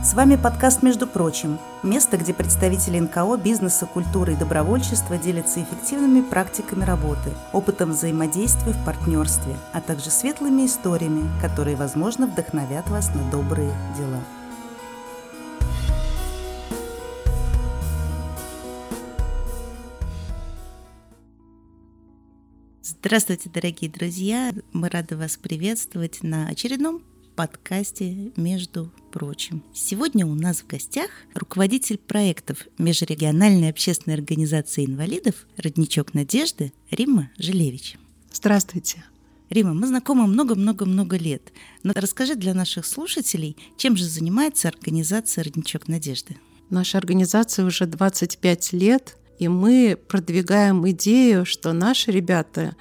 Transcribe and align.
С 0.00 0.14
вами 0.14 0.36
подкаст 0.36 0.84
«Между 0.84 1.08
прочим»– 1.08 1.58
место, 1.82 2.16
где 2.16 2.32
представители 2.32 3.00
НКО, 3.00 3.36
бизнеса, 3.36 3.84
культуры 3.84 4.34
и 4.34 4.36
добровольчества 4.36 5.18
делятся 5.18 5.60
эффективными 5.60 6.22
практиками 6.22 6.84
работы, 6.84 7.30
опытом 7.52 7.90
взаимодействия 7.90 8.72
в 8.72 8.84
партнерстве, 8.84 9.56
а 9.72 9.80
также 9.80 10.10
светлыми 10.10 10.66
историями, 10.66 11.28
которые, 11.42 11.74
возможно, 11.74 12.28
вдохновят 12.28 12.88
вас 12.88 13.12
на 13.12 13.28
добрые 13.32 13.74
дела. 13.96 14.22
Здравствуйте, 22.82 23.50
дорогие 23.50 23.90
друзья! 23.90 24.52
Мы 24.72 24.88
рады 24.88 25.16
вас 25.16 25.36
приветствовать 25.36 26.22
на 26.22 26.46
очередном 26.46 27.02
подкасте 27.38 28.32
«Между 28.34 28.92
прочим». 29.12 29.62
Сегодня 29.72 30.26
у 30.26 30.34
нас 30.34 30.58
в 30.58 30.66
гостях 30.66 31.08
руководитель 31.34 31.96
проектов 31.96 32.66
Межрегиональной 32.78 33.70
общественной 33.70 34.16
организации 34.16 34.84
инвалидов 34.84 35.46
«Родничок 35.56 36.14
Надежды» 36.14 36.72
Римма 36.90 37.30
Жилевич. 37.38 37.96
Здравствуйте. 38.32 39.04
Рима, 39.50 39.72
мы 39.72 39.86
знакомы 39.86 40.26
много-много-много 40.26 41.16
лет. 41.16 41.52
Но 41.84 41.92
расскажи 41.94 42.34
для 42.34 42.54
наших 42.54 42.84
слушателей, 42.84 43.56
чем 43.76 43.96
же 43.96 44.04
занимается 44.04 44.66
организация 44.66 45.44
«Родничок 45.44 45.86
Надежды»? 45.86 46.38
Наша 46.70 46.98
организация 46.98 47.64
уже 47.64 47.86
25 47.86 48.72
лет, 48.72 49.16
и 49.38 49.46
мы 49.46 49.96
продвигаем 50.08 50.90
идею, 50.90 51.46
что 51.46 51.72
наши 51.72 52.10
ребята 52.10 52.74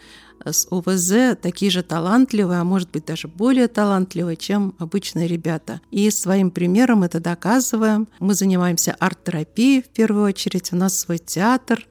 с 0.52 0.68
ОВЗ 0.70 1.38
такие 1.42 1.72
же 1.72 1.84
талантливые, 1.84 2.60
а 2.60 2.64
может 2.64 2.92
быть 2.92 3.06
даже 3.06 3.28
более 3.28 3.68
талантливые, 3.68 4.38
чем 4.38 4.76
обычные 4.80 5.28
ребята. 5.28 5.82
И 5.92 6.10
своим 6.10 6.52
примером 6.52 7.04
это 7.04 7.20
доказываем. 7.20 8.08
Мы 8.20 8.34
занимаемся 8.34 8.96
арт-терапией 9.00 9.82
в 9.82 9.90
первую 9.90 10.26
очередь. 10.26 10.74
У 10.74 10.76
нас 10.76 10.98
свой 10.98 11.18
театр. 11.18 11.88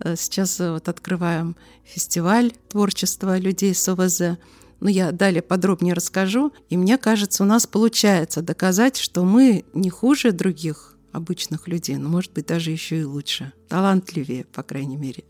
Э, 0.00 0.16
сейчас 0.16 0.60
э, 0.60 0.72
вот 0.72 0.88
открываем 0.88 1.56
фестиваль 1.84 2.52
творчества 2.68 3.38
людей 3.38 3.74
с 3.74 3.88
ОВЗ. 3.88 4.38
Но 4.80 4.88
я 4.88 5.12
далее 5.12 5.42
подробнее 5.42 5.94
расскажу. 5.94 6.52
И 6.68 6.76
мне 6.76 6.98
кажется, 6.98 7.42
у 7.42 7.46
нас 7.46 7.66
получается 7.66 8.42
доказать, 8.42 8.96
что 8.96 9.24
мы 9.24 9.64
не 9.72 9.90
хуже 9.90 10.32
других 10.32 10.96
обычных 11.12 11.68
людей, 11.68 11.96
но, 11.96 12.08
может 12.08 12.32
быть, 12.32 12.46
даже 12.46 12.72
еще 12.72 13.00
и 13.00 13.04
лучше, 13.04 13.52
талантливее, 13.68 14.44
по 14.44 14.64
крайней 14.64 14.96
мере 14.96 15.24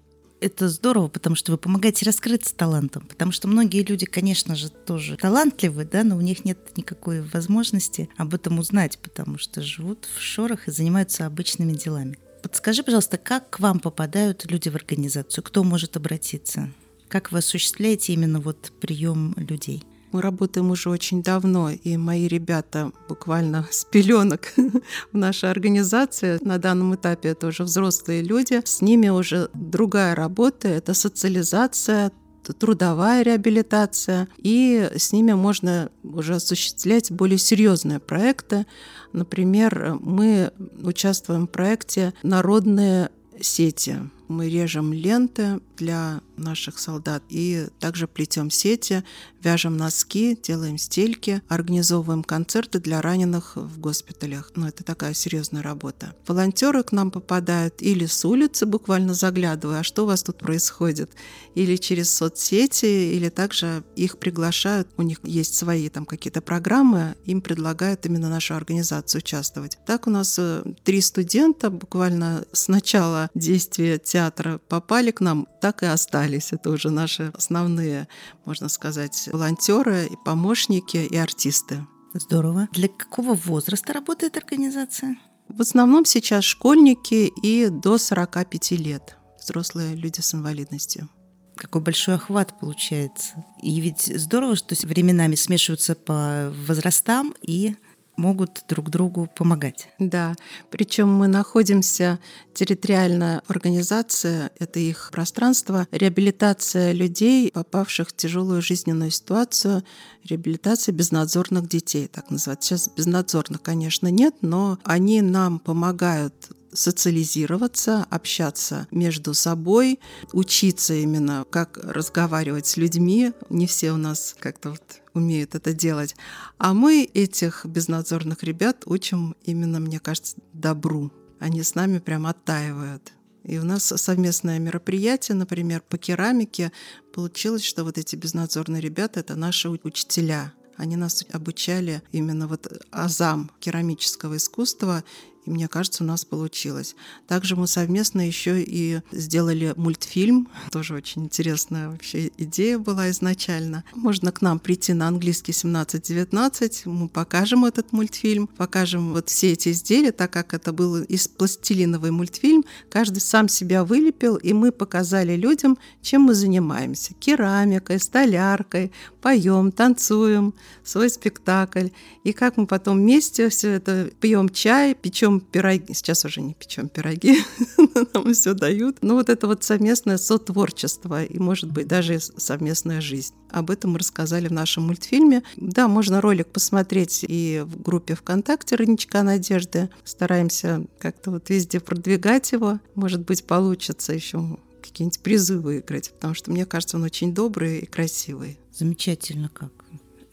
это 0.44 0.68
здорово, 0.68 1.08
потому 1.08 1.36
что 1.36 1.52
вы 1.52 1.58
помогаете 1.58 2.04
раскрыться 2.04 2.54
талантом. 2.54 3.06
Потому 3.06 3.32
что 3.32 3.48
многие 3.48 3.82
люди, 3.82 4.04
конечно 4.04 4.54
же, 4.54 4.68
тоже 4.68 5.16
талантливы, 5.16 5.84
да, 5.84 6.04
но 6.04 6.16
у 6.16 6.20
них 6.20 6.44
нет 6.44 6.58
никакой 6.76 7.22
возможности 7.22 8.08
об 8.16 8.34
этом 8.34 8.58
узнать, 8.58 8.98
потому 8.98 9.38
что 9.38 9.62
живут 9.62 10.06
в 10.14 10.20
шорах 10.20 10.68
и 10.68 10.70
занимаются 10.70 11.26
обычными 11.26 11.72
делами. 11.72 12.18
Подскажи, 12.42 12.82
пожалуйста, 12.82 13.16
как 13.16 13.48
к 13.48 13.60
вам 13.60 13.80
попадают 13.80 14.44
люди 14.50 14.68
в 14.68 14.74
организацию? 14.74 15.42
Кто 15.42 15.64
может 15.64 15.96
обратиться? 15.96 16.70
Как 17.08 17.32
вы 17.32 17.38
осуществляете 17.38 18.12
именно 18.12 18.38
вот 18.38 18.70
прием 18.80 19.34
людей? 19.38 19.82
Мы 20.14 20.22
работаем 20.22 20.70
уже 20.70 20.90
очень 20.90 21.24
давно, 21.24 21.70
и 21.70 21.96
мои 21.96 22.28
ребята 22.28 22.92
буквально 23.08 23.66
с 23.72 23.84
пеленок 23.84 24.52
в 25.12 25.16
нашей 25.16 25.50
организации. 25.50 26.38
На 26.40 26.58
данном 26.58 26.94
этапе 26.94 27.30
это 27.30 27.48
уже 27.48 27.64
взрослые 27.64 28.22
люди. 28.22 28.62
С 28.64 28.80
ними 28.80 29.08
уже 29.08 29.50
другая 29.54 30.14
работа, 30.14 30.68
это 30.68 30.94
социализация, 30.94 32.12
трудовая 32.60 33.22
реабилитация, 33.22 34.28
и 34.38 34.88
с 34.96 35.10
ними 35.10 35.32
можно 35.32 35.90
уже 36.04 36.36
осуществлять 36.36 37.10
более 37.10 37.38
серьезные 37.38 37.98
проекты. 37.98 38.66
Например, 39.12 39.98
мы 40.00 40.52
участвуем 40.80 41.48
в 41.48 41.50
проекте 41.50 42.14
«Народные 42.22 43.10
сети». 43.40 43.96
Мы 44.28 44.48
режем 44.48 44.92
ленты 44.92 45.60
для 45.76 46.20
наших 46.36 46.78
солдат 46.78 47.22
и 47.28 47.68
также 47.80 48.06
плетем 48.06 48.50
сети, 48.50 49.04
вяжем 49.42 49.76
носки, 49.76 50.38
делаем 50.42 50.78
стельки, 50.78 51.42
организовываем 51.48 52.24
концерты 52.24 52.80
для 52.80 53.00
раненых 53.00 53.56
в 53.56 53.78
госпиталях. 53.78 54.52
Ну, 54.56 54.66
это 54.66 54.82
такая 54.84 55.14
серьезная 55.14 55.62
работа. 55.62 56.16
Волонтеры 56.26 56.82
к 56.82 56.92
нам 56.92 57.10
попадают 57.10 57.82
или 57.82 58.06
с 58.06 58.24
улицы, 58.24 58.66
буквально 58.66 59.14
заглядывая, 59.14 59.80
а 59.80 59.84
что 59.84 60.04
у 60.04 60.06
вас 60.06 60.22
тут 60.22 60.38
происходит, 60.38 61.10
или 61.54 61.76
через 61.76 62.10
соцсети, 62.10 63.14
или 63.14 63.28
также 63.28 63.84
их 63.96 64.18
приглашают, 64.18 64.88
у 64.96 65.02
них 65.02 65.18
есть 65.22 65.54
свои 65.54 65.88
там 65.88 66.06
какие-то 66.06 66.40
программы, 66.40 67.14
им 67.24 67.40
предлагают 67.40 68.06
именно 68.06 68.28
нашу 68.28 68.54
организацию 68.54 69.20
участвовать. 69.20 69.78
Так 69.86 70.06
у 70.06 70.10
нас 70.10 70.36
э, 70.38 70.64
три 70.84 71.00
студента 71.00 71.70
буквально 71.70 72.44
с 72.52 72.68
начала 72.68 73.30
действия 73.34 73.98
театра 73.98 74.60
попали 74.68 75.10
к 75.10 75.20
нам, 75.20 75.46
так 75.60 75.82
и 75.82 75.86
остались. 75.86 76.23
Это 76.52 76.70
уже 76.70 76.90
наши 76.90 77.32
основные, 77.34 78.08
можно 78.44 78.68
сказать, 78.68 79.28
волонтеры, 79.32 80.06
и 80.06 80.16
помощники 80.24 80.96
и 80.96 81.16
артисты. 81.16 81.86
Здорово. 82.14 82.68
Для 82.72 82.88
какого 82.88 83.34
возраста 83.34 83.92
работает 83.92 84.36
организация? 84.36 85.16
В 85.48 85.60
основном 85.60 86.04
сейчас 86.04 86.44
школьники 86.44 87.32
и 87.42 87.68
до 87.68 87.98
45 87.98 88.70
лет, 88.72 89.16
взрослые 89.38 89.94
люди 89.94 90.20
с 90.20 90.34
инвалидностью 90.34 91.08
какой 91.56 91.82
большой 91.82 92.16
охват 92.16 92.58
получается. 92.58 93.44
И 93.62 93.80
ведь 93.80 94.12
здорово, 94.20 94.56
что 94.56 94.74
временами 94.86 95.34
смешиваются 95.34 95.94
по 95.94 96.52
возрастам 96.66 97.34
и 97.42 97.76
могут 98.16 98.64
друг 98.68 98.90
другу 98.90 99.28
помогать. 99.34 99.88
Да, 99.98 100.34
причем 100.70 101.12
мы 101.12 101.26
находимся 101.26 102.18
территориальная 102.54 103.42
организация, 103.48 104.50
это 104.58 104.78
их 104.78 105.10
пространство, 105.12 105.86
реабилитация 105.90 106.92
людей, 106.92 107.50
попавших 107.50 108.08
в 108.08 108.16
тяжелую 108.16 108.62
жизненную 108.62 109.10
ситуацию, 109.10 109.82
реабилитация 110.24 110.92
безнадзорных 110.92 111.68
детей, 111.68 112.08
так 112.08 112.30
называют. 112.30 112.62
Сейчас 112.62 112.88
безнадзорных, 112.88 113.62
конечно, 113.62 114.10
нет, 114.10 114.36
но 114.40 114.78
они 114.84 115.20
нам 115.22 115.58
помогают 115.58 116.34
социализироваться, 116.74 118.06
общаться 118.10 118.86
между 118.90 119.32
собой, 119.32 120.00
учиться 120.32 120.94
именно, 120.94 121.46
как 121.48 121.78
разговаривать 121.82 122.66
с 122.66 122.76
людьми. 122.76 123.32
Не 123.48 123.66
все 123.66 123.92
у 123.92 123.96
нас 123.96 124.36
как-то 124.38 124.70
вот 124.70 124.82
умеют 125.14 125.54
это 125.54 125.72
делать. 125.72 126.14
А 126.58 126.74
мы 126.74 127.08
этих 127.14 127.64
безнадзорных 127.64 128.42
ребят 128.42 128.82
учим 128.86 129.36
именно, 129.44 129.80
мне 129.80 130.00
кажется, 130.00 130.36
добру. 130.52 131.12
Они 131.38 131.62
с 131.62 131.74
нами 131.74 131.98
прям 131.98 132.26
оттаивают. 132.26 133.12
И 133.44 133.58
у 133.58 133.64
нас 133.64 133.84
совместное 133.84 134.58
мероприятие, 134.58 135.36
например, 135.36 135.82
по 135.82 135.98
керамике. 135.98 136.72
Получилось, 137.12 137.62
что 137.62 137.84
вот 137.84 137.98
эти 137.98 138.16
безнадзорные 138.16 138.80
ребята— 138.80 139.20
это 139.20 139.36
наши 139.36 139.68
учителя. 139.68 140.52
Они 140.76 140.96
нас 140.96 141.24
обучали 141.30 142.02
именно 142.10 142.48
вот 142.48 142.66
азам 142.90 143.50
керамического 143.60 144.38
искусства 144.38 145.04
и 145.44 145.50
мне 145.50 145.68
кажется, 145.68 146.04
у 146.04 146.06
нас 146.06 146.24
получилось. 146.24 146.96
Также 147.26 147.56
мы 147.56 147.66
совместно 147.66 148.26
еще 148.26 148.62
и 148.62 149.00
сделали 149.12 149.74
мультфильм. 149.76 150.48
Тоже 150.70 150.94
очень 150.94 151.24
интересная 151.24 151.90
вообще 151.90 152.30
идея 152.38 152.78
была 152.78 153.10
изначально. 153.10 153.84
Можно 153.94 154.32
к 154.32 154.40
нам 154.40 154.58
прийти 154.58 154.94
на 154.94 155.08
английский 155.08 155.52
17-19. 155.52 156.88
Мы 156.88 157.08
покажем 157.08 157.64
этот 157.64 157.92
мультфильм, 157.92 158.46
покажем 158.46 159.12
вот 159.12 159.28
все 159.28 159.52
эти 159.52 159.70
изделия, 159.70 160.12
так 160.12 160.30
как 160.30 160.54
это 160.54 160.72
был 160.72 161.02
из 161.02 161.28
пластилиновый 161.28 162.10
мультфильм. 162.10 162.64
Каждый 162.90 163.20
сам 163.20 163.48
себя 163.48 163.84
вылепил, 163.84 164.36
и 164.36 164.52
мы 164.52 164.72
показали 164.72 165.36
людям, 165.36 165.78
чем 166.00 166.22
мы 166.22 166.34
занимаемся. 166.34 167.14
Керамикой, 167.14 168.00
столяркой, 168.00 168.92
поем, 169.20 169.72
танцуем, 169.72 170.54
свой 170.82 171.10
спектакль. 171.10 171.88
И 172.24 172.32
как 172.32 172.56
мы 172.56 172.66
потом 172.66 172.98
вместе 172.98 173.48
все 173.50 173.72
это 173.72 174.10
пьем 174.20 174.48
чай, 174.48 174.94
печем 174.94 175.33
печем 175.40 175.40
пироги. 175.40 175.94
Сейчас 175.94 176.24
уже 176.24 176.40
не 176.40 176.54
печем 176.54 176.88
пироги, 176.88 177.38
нам 178.14 178.32
все 178.32 178.54
дают. 178.54 178.98
Но 179.02 179.14
вот 179.14 179.28
это 179.28 179.46
вот 179.46 179.64
совместное 179.64 180.18
сотворчество 180.18 181.24
и, 181.24 181.38
может 181.38 181.70
быть, 181.70 181.86
даже 181.86 182.20
совместная 182.20 183.00
жизнь. 183.00 183.34
Об 183.50 183.70
этом 183.70 183.92
мы 183.92 183.98
рассказали 183.98 184.48
в 184.48 184.52
нашем 184.52 184.84
мультфильме. 184.84 185.42
Да, 185.56 185.88
можно 185.88 186.20
ролик 186.20 186.48
посмотреть 186.48 187.24
и 187.26 187.62
в 187.64 187.82
группе 187.82 188.14
ВКонтакте 188.14 188.76
«Родничка 188.76 189.22
Надежды». 189.22 189.90
Стараемся 190.04 190.84
как-то 190.98 191.30
вот 191.30 191.50
везде 191.50 191.80
продвигать 191.80 192.52
его. 192.52 192.80
Может 192.94 193.22
быть, 193.22 193.44
получится 193.44 194.12
еще 194.12 194.58
какие-нибудь 194.82 195.20
призы 195.20 195.58
выиграть, 195.58 196.10
потому 196.12 196.34
что 196.34 196.50
мне 196.50 196.66
кажется, 196.66 196.96
он 196.96 197.04
очень 197.04 197.34
добрый 197.34 197.78
и 197.78 197.86
красивый. 197.86 198.58
Замечательно 198.72 199.48
как. 199.48 199.83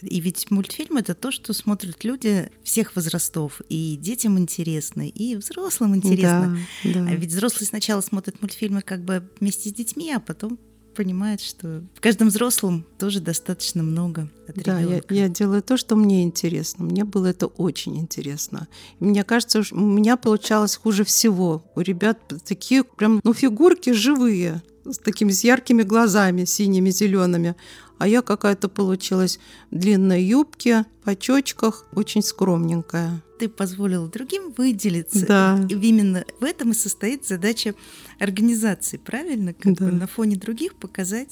И 0.01 0.19
ведь 0.19 0.49
мультфильм 0.51 0.97
это 0.97 1.13
то, 1.13 1.31
что 1.31 1.53
смотрят 1.53 2.03
люди 2.03 2.49
всех 2.63 2.95
возрастов. 2.95 3.61
И 3.69 3.97
детям 3.99 4.37
интересно, 4.37 5.07
и 5.07 5.35
взрослым 5.35 5.95
интересно. 5.95 6.57
Да, 6.83 6.93
да. 6.93 7.07
А 7.09 7.15
ведь 7.15 7.31
взрослые 7.31 7.67
сначала 7.67 8.01
смотрят 8.01 8.41
мультфильмы 8.41 8.81
как 8.81 9.03
бы 9.03 9.27
вместе 9.39 9.69
с 9.69 9.73
детьми, 9.73 10.11
а 10.13 10.19
потом 10.19 10.59
понимает, 10.93 11.41
что 11.41 11.83
в 11.95 12.01
каждом 12.01 12.27
взрослом 12.27 12.85
тоже 12.99 13.19
достаточно 13.19 13.81
много 13.83 14.29
от 14.47 14.55
Да, 14.55 14.79
я, 14.79 15.01
я 15.09 15.29
делаю 15.29 15.61
то, 15.61 15.77
что 15.77 15.95
мне 15.95 16.23
интересно. 16.23 16.85
Мне 16.85 17.05
было 17.05 17.27
это 17.27 17.47
очень 17.47 17.97
интересно. 17.97 18.67
И 18.99 19.05
мне 19.05 19.23
кажется, 19.23 19.63
у 19.71 19.79
меня 19.79 20.17
получалось 20.17 20.75
хуже 20.75 21.03
всего. 21.03 21.63
У 21.75 21.81
ребят 21.81 22.19
такие 22.45 22.83
прям, 22.83 23.21
ну, 23.23 23.33
фигурки 23.33 23.91
живые, 23.91 24.61
с 24.85 24.97
такими 24.97 25.31
с 25.31 25.43
яркими 25.43 25.83
глазами, 25.83 26.45
синими, 26.45 26.89
зелеными. 26.89 27.55
А 28.01 28.07
я 28.07 28.23
какая-то 28.23 28.67
получилась 28.67 29.39
в 29.69 29.77
длинной 29.77 30.23
юбке, 30.23 30.87
по 31.03 31.15
чочках, 31.15 31.85
очень 31.93 32.23
скромненькая 32.23 33.21
ты 33.37 33.49
позволил 33.49 34.07
другим 34.07 34.53
выделиться. 34.55 35.25
Да. 35.25 35.65
И 35.67 35.73
именно 35.73 36.23
в 36.39 36.43
этом 36.43 36.71
и 36.71 36.73
состоит 36.75 37.25
задача 37.25 37.73
организации, 38.19 38.97
правильно? 38.97 39.55
Как 39.55 39.73
да. 39.73 39.85
бы 39.85 39.91
на 39.91 40.05
фоне 40.05 40.35
других 40.35 40.75
показать 40.75 41.31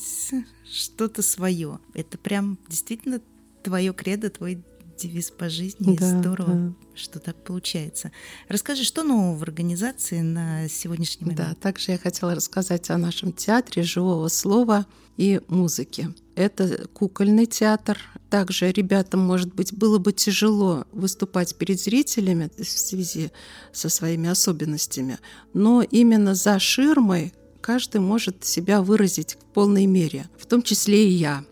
что-то 0.68 1.21
свое. 1.21 1.77
Это 1.94 2.18
прям 2.18 2.57
действительно 2.68 3.21
твое 3.62 3.94
кредо, 3.94 4.31
твой 4.31 4.63
девиз 5.00 5.31
по 5.31 5.50
жизни. 5.50 5.96
Да, 5.98 6.19
Здорово, 6.19 6.54
да. 6.54 6.74
что 6.96 7.19
так 7.19 7.44
получается. 7.44 8.12
Расскажи, 8.48 8.84
что 8.84 9.04
нового 9.04 9.38
в 9.38 9.44
организации 9.44 10.19
на 10.19 10.68
сегодняшний 10.68 11.25
момент? 11.25 11.40
Да, 11.40 11.56
также 11.56 11.94
я 11.94 11.98
хотела 11.98 12.36
рассказать 12.36 12.90
о 12.90 12.98
нашем 12.98 13.31
театре 13.31 13.84
живого 13.84 14.28
слова 14.28 14.86
и 15.18 15.42
музыки. 15.48 16.10
Это 16.36 16.88
кукольный 16.94 17.46
театр. 17.46 18.00
Также 18.30 18.72
ребятам, 18.72 19.22
может 19.22 19.54
быть, 19.54 19.74
было 19.74 19.98
бы 19.98 20.13
тяжело 20.13 20.86
выступать 20.92 21.56
перед 21.56 21.81
зрителями 21.81 22.50
в 22.57 22.63
связи 22.63 23.31
со 23.74 23.90
своими 23.90 24.30
особенностями, 24.30 25.18
но 25.54 25.81
именно 25.81 26.36
за 26.36 26.60
ширмой 26.60 27.34
каждый 27.62 28.02
может 28.02 28.45
себя 28.45 28.81
выразить 28.81 29.36
в 29.36 29.54
полной 29.54 29.86
мере, 29.86 30.30
в 30.38 30.45
том 30.45 30.62
числе 30.62 31.10
и 31.10 31.12
я. 31.12 31.44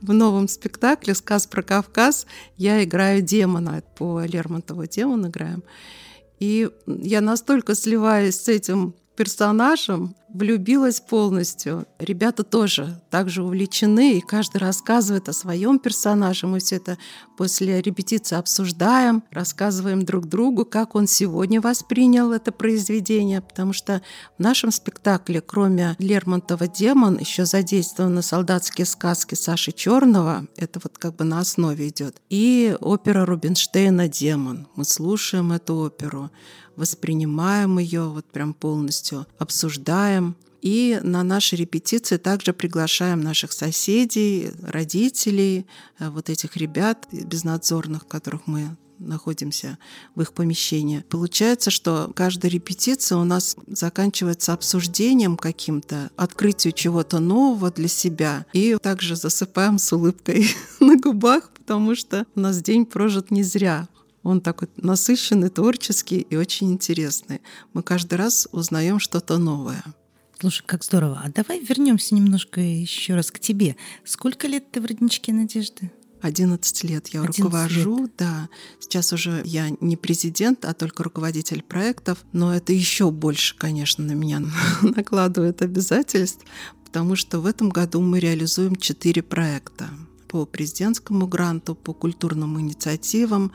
В 0.00 0.12
новом 0.12 0.48
спектакле 0.48 1.14
«Сказ 1.14 1.46
про 1.46 1.62
Кавказ» 1.62 2.26
я 2.56 2.82
играю 2.84 3.22
демона, 3.22 3.82
по 3.96 4.22
Лермонтову 4.24 4.86
демон 4.86 5.26
играем. 5.26 5.62
И 6.40 6.70
я 6.86 7.20
настолько 7.20 7.74
сливаюсь 7.74 8.36
с 8.36 8.48
этим 8.48 8.94
персонажем, 9.14 10.14
влюбилась 10.34 11.00
полностью. 11.00 11.86
Ребята 11.98 12.42
тоже 12.42 13.00
также 13.08 13.44
увлечены, 13.44 14.18
и 14.18 14.20
каждый 14.20 14.58
рассказывает 14.58 15.28
о 15.28 15.32
своем 15.32 15.78
персонаже. 15.78 16.48
Мы 16.48 16.58
все 16.58 16.76
это 16.76 16.98
после 17.38 17.80
репетиции 17.80 18.36
обсуждаем, 18.36 19.22
рассказываем 19.30 20.04
друг 20.04 20.26
другу, 20.26 20.64
как 20.64 20.96
он 20.96 21.06
сегодня 21.06 21.60
воспринял 21.60 22.32
это 22.32 22.50
произведение, 22.50 23.40
потому 23.40 23.72
что 23.72 24.02
в 24.36 24.42
нашем 24.42 24.72
спектакле, 24.72 25.40
кроме 25.40 25.94
Лермонтова 26.00 26.66
«Демон», 26.66 27.16
еще 27.18 27.46
задействованы 27.46 28.20
солдатские 28.20 28.86
сказки 28.86 29.36
Саши 29.36 29.70
Черного, 29.70 30.46
это 30.56 30.80
вот 30.82 30.98
как 30.98 31.14
бы 31.14 31.24
на 31.24 31.38
основе 31.38 31.88
идет, 31.88 32.16
и 32.28 32.76
опера 32.80 33.24
Рубинштейна 33.24 34.08
«Демон». 34.08 34.66
Мы 34.74 34.84
слушаем 34.84 35.52
эту 35.52 35.76
оперу 35.76 36.30
воспринимаем 36.76 37.78
ее 37.78 38.08
вот 38.08 38.26
прям 38.26 38.54
полностью, 38.54 39.26
обсуждаем. 39.38 40.36
И 40.60 40.98
на 41.02 41.22
наши 41.22 41.56
репетиции 41.56 42.16
также 42.16 42.54
приглашаем 42.54 43.20
наших 43.20 43.52
соседей, 43.52 44.50
родителей, 44.62 45.66
э, 45.98 46.08
вот 46.08 46.30
этих 46.30 46.56
ребят 46.56 47.06
безнадзорных, 47.12 48.06
которых 48.06 48.46
мы 48.46 48.74
находимся 48.98 49.78
в 50.14 50.22
их 50.22 50.32
помещении. 50.32 51.04
Получается, 51.08 51.70
что 51.70 52.10
каждая 52.14 52.50
репетиция 52.50 53.18
у 53.18 53.24
нас 53.24 53.56
заканчивается 53.66 54.52
обсуждением 54.52 55.36
каким-то, 55.36 56.10
открытию 56.16 56.72
чего-то 56.72 57.18
нового 57.18 57.70
для 57.70 57.88
себя. 57.88 58.46
И 58.52 58.76
также 58.80 59.16
засыпаем 59.16 59.78
с 59.78 59.92
улыбкой 59.92 60.48
на 60.80 60.96
губах, 60.96 61.50
потому 61.50 61.94
что 61.94 62.26
у 62.34 62.40
нас 62.40 62.62
день 62.62 62.86
прожит 62.86 63.30
не 63.30 63.42
зря. 63.42 63.88
Он 64.24 64.40
такой 64.40 64.68
насыщенный, 64.76 65.50
творческий 65.50 66.18
и 66.18 66.34
очень 66.34 66.72
интересный. 66.72 67.40
Мы 67.74 67.82
каждый 67.82 68.14
раз 68.14 68.48
узнаем 68.50 68.98
что-то 68.98 69.38
новое. 69.38 69.84
Слушай, 70.40 70.64
как 70.66 70.82
здорово. 70.82 71.22
А 71.24 71.30
давай 71.30 71.60
вернемся 71.60 72.14
немножко 72.14 72.60
еще 72.60 73.14
раз 73.14 73.30
к 73.30 73.38
тебе. 73.38 73.76
Сколько 74.04 74.48
лет 74.48 74.70
ты 74.72 74.80
в 74.80 74.86
родничке 74.86 75.32
Надежды? 75.32 75.92
11 76.22 76.84
лет 76.84 77.08
я 77.08 77.20
11 77.20 77.38
руковожу, 77.40 77.98
лет. 77.98 78.12
да. 78.16 78.48
Сейчас 78.80 79.12
уже 79.12 79.42
я 79.44 79.68
не 79.80 79.96
президент, 79.96 80.64
а 80.64 80.72
только 80.72 81.02
руководитель 81.02 81.62
проектов, 81.62 82.24
но 82.32 82.54
это 82.54 82.72
еще 82.72 83.10
больше, 83.10 83.54
конечно, 83.58 84.02
на 84.02 84.12
меня 84.12 84.42
накладывает 84.82 85.60
обязательств, 85.60 86.44
потому 86.86 87.14
что 87.14 87.40
в 87.40 87.46
этом 87.46 87.68
году 87.68 88.00
мы 88.00 88.20
реализуем 88.20 88.76
четыре 88.76 89.22
проекта 89.22 89.90
по 90.26 90.46
президентскому 90.46 91.26
гранту, 91.26 91.74
по 91.74 91.92
культурным 91.92 92.58
инициативам, 92.58 93.52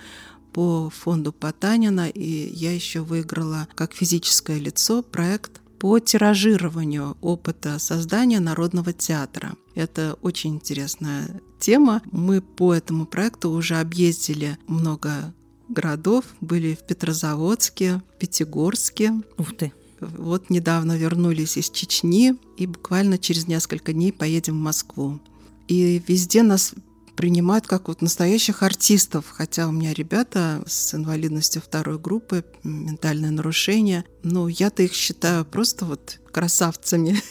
по 0.53 0.89
фонду 0.89 1.31
Потанина, 1.31 2.09
и 2.09 2.53
я 2.53 2.73
еще 2.73 3.01
выиграла 3.01 3.67
как 3.75 3.93
физическое 3.93 4.59
лицо 4.59 5.01
проект 5.01 5.61
по 5.79 5.99
тиражированию 5.99 7.17
опыта 7.21 7.79
создания 7.79 8.39
народного 8.39 8.91
театра. 8.91 9.53
Это 9.75 10.17
очень 10.21 10.55
интересная 10.55 11.41
тема. 11.59 12.01
Мы 12.11 12.41
по 12.41 12.73
этому 12.73 13.05
проекту 13.05 13.51
уже 13.51 13.77
объездили 13.77 14.57
много 14.67 15.33
городов, 15.69 16.25
были 16.41 16.75
в 16.75 16.85
Петрозаводске, 16.85 18.01
Пятигорске. 18.19 19.13
Ух 19.37 19.55
ты! 19.55 19.71
Вот 20.01 20.49
недавно 20.49 20.97
вернулись 20.97 21.57
из 21.57 21.69
Чечни 21.69 22.35
и 22.57 22.65
буквально 22.65 23.17
через 23.17 23.47
несколько 23.47 23.93
дней 23.93 24.13
поедем 24.13 24.55
в 24.55 24.61
Москву. 24.61 25.19
И 25.67 26.01
везде 26.07 26.41
нас 26.41 26.73
принимают 27.19 27.67
как 27.67 27.89
вот 27.89 28.01
настоящих 28.01 28.63
артистов, 28.63 29.25
хотя 29.29 29.67
у 29.67 29.73
меня 29.73 29.93
ребята 29.93 30.63
с 30.65 30.93
инвалидностью 30.93 31.61
второй 31.61 31.99
группы, 31.99 32.45
ментальное 32.63 33.29
нарушение, 33.29 34.05
но 34.23 34.47
я-то 34.47 34.83
их 34.83 34.93
считаю 34.93 35.43
просто 35.43 35.83
вот 35.83 36.21
красавцами 36.31 37.21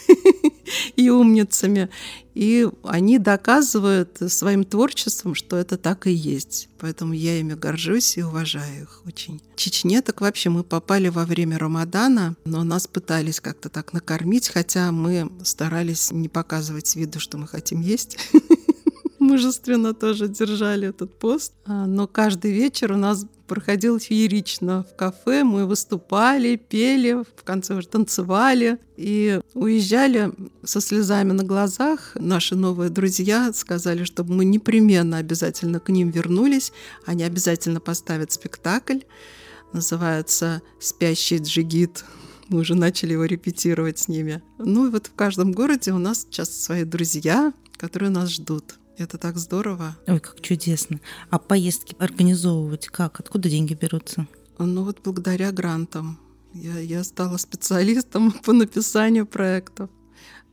и 0.97 1.09
умницами. 1.09 1.89
И 2.35 2.69
они 2.85 3.19
доказывают 3.19 4.19
своим 4.29 4.65
творчеством, 4.65 5.35
что 5.35 5.57
это 5.57 5.79
так 5.79 6.07
и 6.07 6.13
есть. 6.13 6.69
Поэтому 6.79 7.15
я 7.15 7.41
ими 7.41 7.55
горжусь 7.55 8.19
и 8.19 8.23
уважаю 8.23 8.83
их 8.83 9.03
очень. 9.07 9.41
В 9.55 9.57
Чечне 9.57 10.03
так 10.03 10.21
вообще 10.21 10.51
мы 10.51 10.65
попали 10.65 11.09
во 11.09 11.25
время 11.25 11.59
Рамадана, 11.59 12.37
но 12.45 12.63
нас 12.63 12.87
пытались 12.87 13.41
как-то 13.41 13.71
так 13.71 13.95
накормить, 13.95 14.51
хотя 14.51 14.93
мы 14.93 15.33
старались 15.45 16.11
не 16.11 16.29
показывать 16.29 16.95
виду, 16.95 17.21
что 17.21 17.39
мы 17.39 17.49
хотим 17.49 17.81
есть. 17.81 18.19
мужественно 19.21 19.95
тоже 19.95 20.29
держали 20.29 20.89
этот 20.89 21.19
пост. 21.19 21.53
А, 21.67 21.87
но 21.87 22.07
каждый 22.07 22.53
вечер 22.53 22.93
у 22.93 22.97
нас 22.97 23.27
проходил 23.47 23.99
феерично 23.99 24.85
в 24.85 24.97
кафе. 24.97 25.43
Мы 25.43 25.67
выступали, 25.67 26.57
пели, 26.57 27.25
в 27.37 27.43
конце 27.45 27.75
уже 27.75 27.89
танцевали. 27.89 28.79
И 28.97 29.41
уезжали 29.55 30.33
со 30.65 30.81
слезами 30.81 31.33
на 31.33 31.45
глазах. 31.45 32.13
Наши 32.15 32.55
новые 32.55 32.91
друзья 32.91 33.53
сказали, 33.53 34.05
чтобы 34.05 34.35
мы 34.35 34.45
непременно 34.45 35.17
обязательно 35.17 35.81
к 35.81 35.89
ним 35.89 36.11
вернулись. 36.11 36.73
Они 37.07 37.25
обязательно 37.25 37.81
поставят 37.81 38.33
спектакль. 38.33 39.01
Называется 39.73 40.63
«Спящий 40.81 41.39
джигит». 41.39 42.05
Мы 42.49 42.61
уже 42.61 42.75
начали 42.75 43.13
его 43.13 43.27
репетировать 43.27 43.99
с 43.99 44.09
ними. 44.09 44.43
Ну 44.59 44.87
и 44.87 44.91
вот 44.91 45.07
в 45.09 45.15
каждом 45.15 45.53
городе 45.53 45.93
у 45.93 45.99
нас 45.99 46.23
сейчас 46.23 46.59
свои 46.59 46.85
друзья, 46.85 47.53
которые 47.77 48.11
нас 48.11 48.31
ждут. 48.31 48.79
Это 48.99 49.17
так 49.17 49.39
здорово. 49.39 49.97
Ой, 50.09 50.19
как 50.19 50.41
чудесно. 50.41 51.01
А 51.31 51.39
поездки 51.39 51.95
организовывать 52.01 52.89
как? 52.89 53.21
Откуда 53.21 53.49
деньги 53.49 53.75
берутся? 53.75 54.27
Ну 54.59 54.83
вот 54.83 55.01
благодаря 55.05 55.53
грантам. 55.53 56.19
Я, 56.53 56.81
я 56.81 57.05
стала 57.05 57.37
специалистом 57.37 58.33
по 58.45 58.53
написанию 58.53 59.25
проектов. 59.25 59.89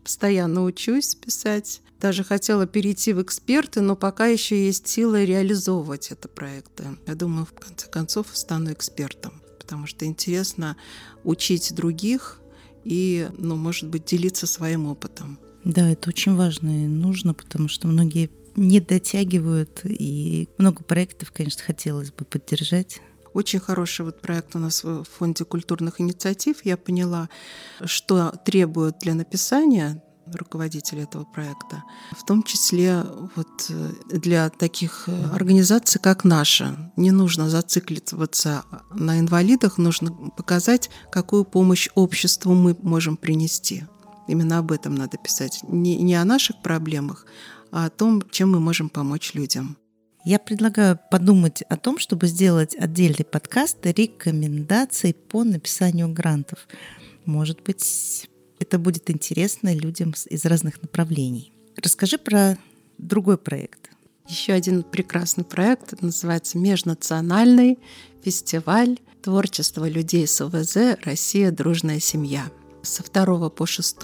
Постоянно 0.03 0.63
учусь 0.63 1.15
писать. 1.15 1.81
Даже 1.99 2.23
хотела 2.23 2.67
перейти 2.67 3.13
в 3.13 3.21
эксперты, 3.23 3.81
но 3.81 3.95
пока 3.95 4.27
еще 4.27 4.63
есть 4.63 4.87
силы 4.87 5.25
реализовывать 5.25 6.11
это 6.11 6.27
проекты. 6.27 6.83
Я 7.07 7.15
думаю, 7.15 7.47
в 7.47 7.53
конце 7.53 7.89
концов 7.89 8.27
стану 8.33 8.71
экспертом, 8.73 9.41
потому 9.59 9.87
что 9.87 10.05
интересно 10.05 10.77
учить 11.23 11.73
других 11.73 12.39
и, 12.83 13.27
ну, 13.39 13.55
может 13.55 13.89
быть, 13.89 14.05
делиться 14.05 14.45
своим 14.45 14.85
опытом. 14.85 15.39
Да, 15.65 15.89
это 15.89 16.09
очень 16.09 16.35
важно 16.35 16.85
и 16.85 16.87
нужно, 16.87 17.33
потому 17.33 17.67
что 17.67 17.87
многие 17.87 18.29
не 18.55 18.79
дотягивают, 18.79 19.81
и 19.83 20.47
много 20.57 20.83
проектов, 20.83 21.31
конечно, 21.31 21.61
хотелось 21.63 22.11
бы 22.11 22.23
поддержать. 22.23 23.01
Очень 23.33 23.59
хороший 23.59 24.05
вот 24.05 24.21
проект 24.21 24.55
у 24.55 24.59
нас 24.59 24.83
в 24.83 25.03
Фонде 25.17 25.43
культурных 25.43 25.99
инициатив. 25.99 26.63
Я 26.63 26.77
поняла, 26.77 27.29
что 27.83 28.31
требуют 28.45 28.99
для 28.99 29.13
написания 29.13 30.01
руководитель 30.33 30.99
этого 30.99 31.25
проекта, 31.25 31.83
в 32.17 32.25
том 32.25 32.43
числе 32.43 33.03
вот 33.35 33.71
для 34.09 34.49
таких 34.49 35.09
организаций, 35.33 35.99
как 36.01 36.23
наша. 36.23 36.93
Не 36.95 37.11
нужно 37.11 37.49
зацикливаться 37.49 38.63
на 38.93 39.19
инвалидах, 39.19 39.77
нужно 39.77 40.11
показать, 40.37 40.89
какую 41.11 41.43
помощь 41.43 41.89
обществу 41.95 42.53
мы 42.53 42.77
можем 42.81 43.17
принести. 43.17 43.83
Именно 44.27 44.59
об 44.59 44.71
этом 44.71 44.95
надо 44.95 45.17
писать. 45.17 45.59
Не, 45.67 45.97
не 45.97 46.15
о 46.15 46.25
наших 46.25 46.61
проблемах, 46.61 47.25
а 47.71 47.85
о 47.85 47.89
том, 47.89 48.23
чем 48.31 48.51
мы 48.51 48.59
можем 48.59 48.89
помочь 48.89 49.33
людям. 49.33 49.77
Я 50.23 50.39
предлагаю 50.39 50.99
подумать 51.11 51.61
о 51.69 51.77
том, 51.77 51.99
чтобы 51.99 52.25
сделать 52.27 52.75
отдельный 52.75 53.23
подкаст 53.23 53.77
рекомендаций 53.85 55.13
по 55.13 55.43
написанию 55.43 56.11
грантов. 56.11 56.67
Может 57.25 57.61
быть, 57.61 58.27
это 58.59 58.79
будет 58.79 59.11
интересно 59.11 59.71
людям 59.73 60.15
из 60.27 60.45
разных 60.45 60.81
направлений. 60.81 61.53
Расскажи 61.77 62.17
про 62.17 62.57
другой 62.97 63.37
проект. 63.37 63.91
Еще 64.27 64.53
один 64.53 64.81
прекрасный 64.81 65.43
проект 65.43 66.01
называется 66.01 66.57
Межнациональный 66.57 67.77
фестиваль 68.23 68.97
творчества 69.21 69.87
людей 69.87 70.25
с 70.25 70.41
ОВЗ 70.41 70.97
«Россия. 71.03 71.51
Дружная 71.51 71.99
семья» 71.99 72.49
со 72.85 73.03
2 73.03 73.49
по 73.49 73.65
6 73.65 73.95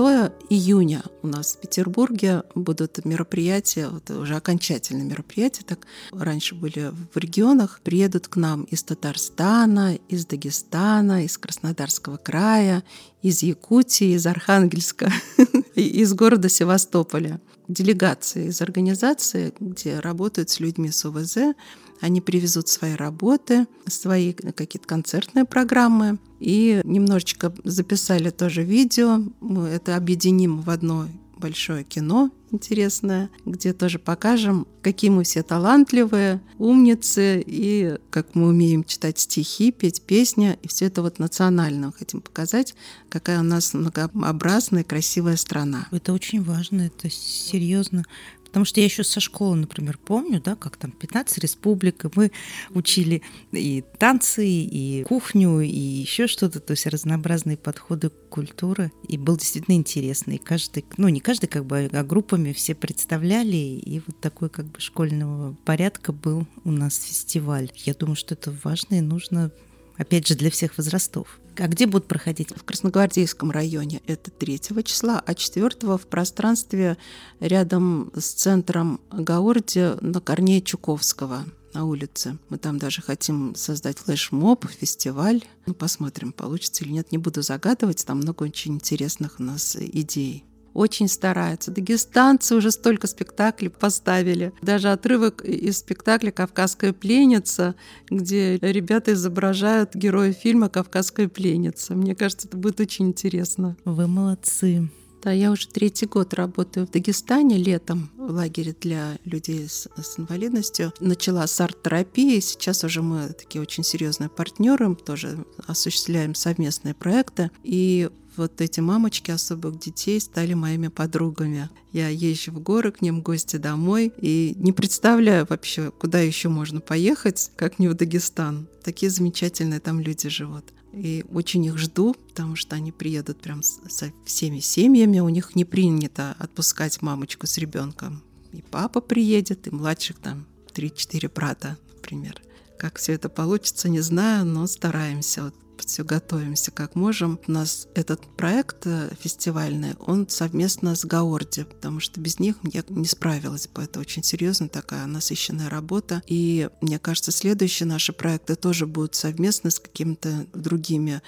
июня 0.49 1.03
у 1.21 1.27
нас 1.27 1.53
в 1.53 1.61
Петербурге 1.61 2.43
будут 2.55 3.05
мероприятия, 3.05 3.87
вот 3.87 4.09
уже 4.09 4.35
окончательные 4.35 5.05
мероприятия, 5.05 5.63
так 5.63 5.87
раньше 6.11 6.55
были 6.55 6.91
в 7.13 7.17
регионах, 7.17 7.79
приедут 7.83 8.27
к 8.27 8.35
нам 8.35 8.63
из 8.63 8.83
Татарстана, 8.83 9.95
из 10.09 10.25
Дагестана, 10.25 11.23
из 11.25 11.37
Краснодарского 11.37 12.17
края, 12.17 12.83
из 13.21 13.43
Якутии, 13.43 14.15
из 14.15 14.25
Архангельска, 14.25 15.11
из 15.75 16.13
города 16.13 16.49
Севастополя. 16.49 17.39
Делегации 17.67 18.47
из 18.47 18.61
организации, 18.61 19.53
где 19.59 19.99
работают 19.99 20.49
с 20.49 20.59
людьми 20.59 20.91
с 20.91 21.05
ОВЗ, 21.05 21.55
они 22.01 22.19
привезут 22.19 22.67
свои 22.67 22.95
работы, 22.95 23.67
свои 23.85 24.33
какие-то 24.33 24.87
концертные 24.87 25.45
программы 25.45 26.17
и 26.39 26.81
немножечко 26.83 27.53
записали 27.63 28.31
тоже 28.31 28.63
видео. 28.63 29.21
Мы 29.39 29.67
это 29.67 29.95
объединим 29.95 30.61
в 30.61 30.69
одно 30.69 31.07
большое 31.41 31.83
кино 31.83 32.31
интересное, 32.51 33.29
где 33.45 33.73
тоже 33.73 33.97
покажем, 33.97 34.67
какие 34.81 35.09
мы 35.09 35.23
все 35.23 35.41
талантливые, 35.41 36.41
умницы, 36.57 37.41
и 37.45 37.97
как 38.09 38.35
мы 38.35 38.49
умеем 38.49 38.83
читать 38.83 39.19
стихи, 39.19 39.71
петь 39.71 40.01
песни, 40.01 40.57
и 40.61 40.67
все 40.67 40.85
это 40.85 41.01
вот 41.01 41.19
национально 41.19 41.91
хотим 41.91 42.21
показать, 42.21 42.75
какая 43.09 43.39
у 43.39 43.43
нас 43.43 43.73
многообразная, 43.73 44.83
красивая 44.83 45.37
страна. 45.37 45.87
Это 45.91 46.13
очень 46.13 46.43
важно, 46.43 46.81
это 46.81 47.09
серьезно. 47.09 48.03
Потому 48.51 48.65
что 48.65 48.81
я 48.81 48.85
еще 48.85 49.05
со 49.05 49.21
школы, 49.21 49.55
например, 49.55 49.97
помню, 49.97 50.41
да, 50.41 50.57
как 50.57 50.75
там 50.75 50.91
15 50.91 51.37
республик, 51.37 52.03
и 52.03 52.09
мы 52.15 52.31
учили 52.71 53.21
и 53.53 53.81
танцы, 53.97 54.45
и 54.45 55.03
кухню, 55.03 55.61
и 55.61 55.69
еще 55.69 56.27
что-то, 56.27 56.59
то 56.59 56.71
есть 56.71 56.85
разнообразные 56.85 57.55
подходы 57.55 58.09
к 58.09 58.29
культуре. 58.29 58.91
И 59.07 59.17
был 59.17 59.37
действительно 59.37 59.75
интересно. 59.75 60.31
И 60.31 60.37
каждый, 60.37 60.83
ну 60.97 61.07
не 61.07 61.21
каждый, 61.21 61.47
как 61.47 61.65
бы, 61.65 61.89
а 61.93 62.03
группами 62.03 62.51
все 62.51 62.75
представляли, 62.75 63.55
и 63.55 64.01
вот 64.05 64.19
такой 64.19 64.49
как 64.49 64.65
бы 64.65 64.81
школьного 64.81 65.55
порядка 65.63 66.11
был 66.11 66.45
у 66.65 66.71
нас 66.71 67.01
фестиваль. 67.01 67.71
Я 67.85 67.93
думаю, 67.93 68.17
что 68.17 68.33
это 68.33 68.53
важно 68.63 68.95
и 68.95 69.01
нужно 69.01 69.51
опять 69.97 70.27
же, 70.27 70.35
для 70.35 70.49
всех 70.49 70.77
возрастов. 70.77 71.39
А 71.57 71.67
где 71.67 71.85
будут 71.85 72.07
проходить? 72.07 72.49
В 72.55 72.63
Красногвардейском 72.63 73.51
районе 73.51 74.01
это 74.07 74.31
3 74.31 74.59
числа, 74.83 75.21
а 75.25 75.35
4 75.35 75.69
в 75.97 76.07
пространстве 76.07 76.97
рядом 77.39 78.11
с 78.15 78.31
центром 78.31 79.01
Гаорди 79.11 80.01
на 80.01 80.21
Корнея 80.21 80.61
Чуковского 80.61 81.45
на 81.73 81.85
улице. 81.85 82.37
Мы 82.49 82.57
там 82.57 82.77
даже 82.77 83.01
хотим 83.01 83.55
создать 83.55 83.97
флешмоб, 83.97 84.65
фестиваль. 84.67 85.43
Ну, 85.65 85.73
посмотрим, 85.73 86.31
получится 86.31 86.83
или 86.83 86.91
нет. 86.91 87.11
Не 87.11 87.17
буду 87.17 87.41
загадывать, 87.41 88.05
там 88.05 88.17
много 88.17 88.43
очень 88.43 88.75
интересных 88.75 89.39
у 89.39 89.43
нас 89.43 89.75
идей 89.79 90.45
очень 90.73 91.07
стараются. 91.07 91.71
Дагестанцы 91.71 92.55
уже 92.55 92.71
столько 92.71 93.07
спектаклей 93.07 93.69
поставили. 93.69 94.53
Даже 94.61 94.91
отрывок 94.91 95.43
из 95.43 95.79
спектакля 95.79 96.31
«Кавказская 96.31 96.93
пленница», 96.93 97.75
где 98.09 98.57
ребята 98.57 99.13
изображают 99.13 99.95
героя 99.95 100.33
фильма 100.33 100.69
«Кавказская 100.69 101.27
пленница». 101.27 101.95
Мне 101.95 102.15
кажется, 102.15 102.47
это 102.47 102.57
будет 102.57 102.79
очень 102.79 103.07
интересно. 103.07 103.77
Вы 103.85 104.07
молодцы. 104.07 104.89
Да, 105.23 105.31
я 105.31 105.51
уже 105.51 105.67
третий 105.67 106.07
год 106.07 106.33
работаю 106.33 106.87
в 106.87 106.91
Дагестане 106.91 107.57
летом 107.57 108.09
в 108.17 108.31
лагере 108.31 108.75
для 108.79 109.19
людей 109.23 109.69
с, 109.69 109.87
с 109.95 110.17
инвалидностью. 110.17 110.93
Начала 110.99 111.45
с 111.45 111.61
арт-терапии, 111.61 112.39
сейчас 112.39 112.83
уже 112.83 113.03
мы 113.03 113.27
такие 113.27 113.61
очень 113.61 113.83
серьезные 113.83 114.29
партнеры, 114.29 114.95
тоже 114.95 115.45
осуществляем 115.67 116.33
совместные 116.33 116.95
проекты. 116.95 117.51
И 117.63 118.09
вот 118.37 118.61
эти 118.61 118.79
мамочки 118.79 119.31
особых 119.31 119.79
детей 119.79 120.19
стали 120.19 120.53
моими 120.53 120.87
подругами. 120.87 121.69
Я 121.91 122.09
езжу 122.09 122.51
в 122.51 122.59
горы 122.59 122.91
к 122.91 123.01
ним 123.01 123.19
в 123.19 123.23
гости 123.23 123.57
домой 123.57 124.13
и 124.17 124.53
не 124.57 124.71
представляю 124.71 125.45
вообще, 125.49 125.91
куда 125.91 126.19
еще 126.19 126.49
можно 126.49 126.81
поехать, 126.81 127.51
как 127.55 127.79
не 127.79 127.87
в 127.87 127.93
Дагестан. 127.93 128.67
Такие 128.83 129.09
замечательные 129.09 129.79
там 129.79 129.99
люди 129.99 130.29
живут. 130.29 130.65
И 130.93 131.23
очень 131.31 131.65
их 131.65 131.77
жду, 131.77 132.15
потому 132.29 132.55
что 132.55 132.75
они 132.75 132.91
приедут 132.91 133.39
прям 133.39 133.63
со 133.63 134.11
всеми 134.25 134.59
семьями. 134.59 135.19
У 135.19 135.29
них 135.29 135.55
не 135.55 135.63
принято 135.63 136.35
отпускать 136.37 137.01
мамочку 137.01 137.47
с 137.47 137.57
ребенком. 137.57 138.23
И 138.51 138.61
папа 138.61 138.99
приедет, 138.99 139.67
и 139.67 139.71
младших 139.71 140.17
там 140.17 140.45
3-4 140.73 141.31
брата, 141.33 141.77
например. 141.95 142.41
Как 142.77 142.97
все 142.97 143.13
это 143.13 143.29
получится, 143.29 143.87
не 143.87 144.01
знаю, 144.01 144.45
но 144.45 144.67
стараемся. 144.67 145.43
Вот 145.43 145.55
все 145.85 146.03
готовимся 146.03 146.71
как 146.71 146.95
можем. 146.95 147.39
У 147.47 147.51
нас 147.51 147.87
этот 147.95 148.21
проект 148.35 148.85
э, 148.85 149.09
фестивальный, 149.19 149.95
он 149.99 150.27
совместно 150.29 150.95
с 150.95 151.05
Гаорди, 151.05 151.63
потому 151.63 151.99
что 151.99 152.19
без 152.19 152.39
них 152.39 152.55
я 152.63 152.83
не 152.89 153.05
справилась 153.05 153.67
бы. 153.67 153.83
Это 153.83 153.99
очень 153.99 154.23
серьезная 154.23 154.69
такая 154.69 155.05
насыщенная 155.05 155.69
работа. 155.69 156.21
И 156.27 156.69
мне 156.81 156.99
кажется, 156.99 157.31
следующие 157.31 157.87
наши 157.87 158.13
проекты 158.13 158.55
тоже 158.55 158.87
будут 158.87 159.15
совместно 159.15 159.71
с 159.71 159.79
какими-то 159.79 160.47
другими 160.53 161.21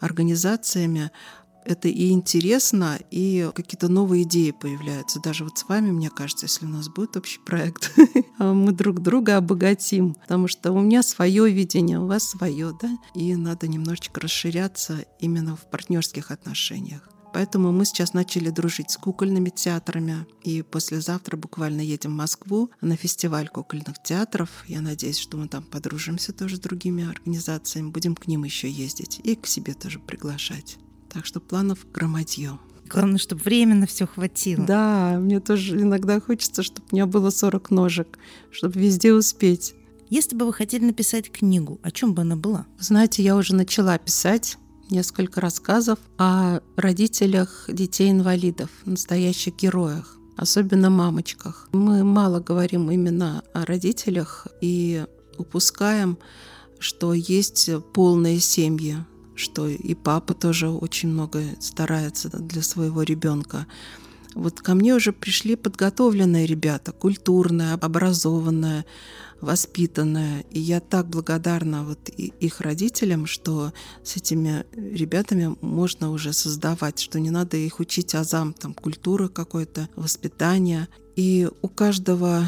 организациями 0.00 1.10
это 1.70 1.88
и 1.88 2.10
интересно, 2.10 2.98
и 3.10 3.50
какие-то 3.54 3.88
новые 3.88 4.24
идеи 4.24 4.50
появляются. 4.50 5.20
Даже 5.20 5.44
вот 5.44 5.58
с 5.58 5.68
вами, 5.68 5.90
мне 5.90 6.10
кажется, 6.10 6.46
если 6.46 6.66
у 6.66 6.68
нас 6.68 6.88
будет 6.88 7.16
общий 7.16 7.40
проект, 7.40 7.92
мы 8.38 8.72
друг 8.72 9.00
друга 9.00 9.36
обогатим, 9.36 10.14
потому 10.14 10.48
что 10.48 10.72
у 10.72 10.80
меня 10.80 11.02
свое 11.02 11.50
видение, 11.50 11.98
у 11.98 12.06
вас 12.06 12.30
свое, 12.30 12.76
да, 12.80 12.90
и 13.14 13.34
надо 13.36 13.68
немножечко 13.68 14.20
расширяться 14.20 15.04
именно 15.18 15.56
в 15.56 15.70
партнерских 15.70 16.30
отношениях. 16.30 17.08
Поэтому 17.32 17.70
мы 17.70 17.84
сейчас 17.84 18.12
начали 18.12 18.50
дружить 18.50 18.90
с 18.90 18.96
кукольными 18.96 19.50
театрами. 19.50 20.26
И 20.42 20.62
послезавтра 20.62 21.36
буквально 21.36 21.80
едем 21.80 22.10
в 22.12 22.16
Москву 22.16 22.70
на 22.80 22.96
фестиваль 22.96 23.48
кукольных 23.48 24.02
театров. 24.02 24.50
Я 24.66 24.80
надеюсь, 24.80 25.18
что 25.18 25.36
мы 25.36 25.48
там 25.48 25.62
подружимся 25.62 26.32
тоже 26.32 26.56
с 26.56 26.60
другими 26.60 27.08
организациями. 27.08 27.90
Будем 27.90 28.16
к 28.16 28.26
ним 28.26 28.44
еще 28.44 28.68
ездить 28.68 29.20
и 29.22 29.36
к 29.36 29.46
себе 29.46 29.74
тоже 29.74 30.00
приглашать. 30.00 30.78
Так 31.12 31.26
что 31.26 31.40
планов 31.40 31.86
громадье. 31.92 32.58
Главное, 32.86 33.18
чтобы 33.18 33.42
временно 33.42 33.86
все 33.86 34.06
хватило. 34.06 34.64
Да, 34.64 35.18
мне 35.20 35.40
тоже 35.40 35.80
иногда 35.80 36.20
хочется, 36.20 36.62
чтобы 36.62 36.86
у 36.90 36.94
меня 36.94 37.06
было 37.06 37.30
40 37.30 37.70
ножек, 37.70 38.18
чтобы 38.50 38.80
везде 38.80 39.12
успеть. 39.12 39.74
Если 40.08 40.34
бы 40.34 40.44
вы 40.46 40.52
хотели 40.52 40.84
написать 40.84 41.30
книгу, 41.30 41.78
о 41.82 41.92
чем 41.92 42.14
бы 42.14 42.22
она 42.22 42.34
была? 42.34 42.66
Знаете, 42.80 43.22
я 43.22 43.36
уже 43.36 43.54
начала 43.54 43.96
писать 43.96 44.58
несколько 44.90 45.40
рассказов 45.40 46.00
о 46.18 46.60
родителях 46.76 47.66
детей-инвалидов, 47.68 48.70
настоящих 48.84 49.54
героях, 49.54 50.16
особенно 50.36 50.90
мамочках. 50.90 51.68
Мы 51.72 52.02
мало 52.02 52.40
говорим 52.40 52.90
именно 52.90 53.44
о 53.54 53.64
родителях 53.64 54.48
и 54.60 55.06
упускаем, 55.38 56.18
что 56.80 57.14
есть 57.14 57.70
полные 57.92 58.40
семьи, 58.40 58.96
что 59.34 59.68
и 59.68 59.94
папа 59.94 60.34
тоже 60.34 60.68
очень 60.68 61.08
много 61.08 61.42
старается 61.60 62.28
для 62.28 62.62
своего 62.62 63.02
ребенка. 63.02 63.66
Вот 64.34 64.60
ко 64.60 64.74
мне 64.74 64.94
уже 64.94 65.12
пришли 65.12 65.56
подготовленные 65.56 66.46
ребята, 66.46 66.92
культурные, 66.92 67.72
образованные, 67.72 68.84
воспитанные. 69.40 70.44
И 70.50 70.60
я 70.60 70.80
так 70.80 71.08
благодарна 71.08 71.84
вот 71.84 72.08
их 72.10 72.60
родителям, 72.60 73.26
что 73.26 73.72
с 74.04 74.16
этими 74.16 74.64
ребятами 74.72 75.56
можно 75.60 76.12
уже 76.12 76.32
создавать, 76.32 76.98
что 77.00 77.18
не 77.18 77.30
надо 77.30 77.56
их 77.56 77.80
учить 77.80 78.14
азам, 78.14 78.52
там, 78.52 78.74
культуры 78.74 79.28
какой-то, 79.28 79.88
воспитания. 79.96 80.88
И 81.16 81.48
у 81.62 81.68
каждого 81.68 82.44